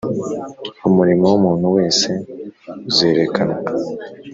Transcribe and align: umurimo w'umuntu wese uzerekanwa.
umurimo 0.87 1.23
w'umuntu 1.31 1.67
wese 1.75 2.09
uzerekanwa. 2.89 3.59